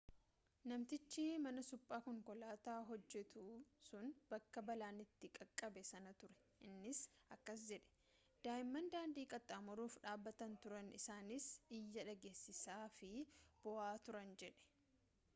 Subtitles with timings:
[0.69, 3.43] namatchi mana suphaa konkolaataa hojjetu
[3.89, 6.35] sun bakka balaan itti qaqqabe sana ture
[6.69, 7.01] innis
[7.35, 7.93] akkas jedhe''
[8.47, 11.49] daa'imman daandii qaxxaamuruuf dhaabbataa turan isaanis
[11.81, 13.13] iyya dhageessisaafi
[13.69, 14.69] boo'aa turan jedhe